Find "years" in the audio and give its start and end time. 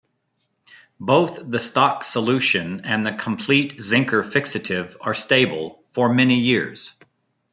6.39-6.91